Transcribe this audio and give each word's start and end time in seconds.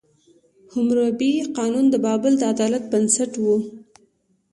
حموربي 0.73 1.29
قانون 1.57 1.85
د 1.89 1.95
بابل 2.05 2.33
د 2.39 2.43
عدالت 2.53 2.83
بنسټ 2.91 3.31
و. 3.43 3.45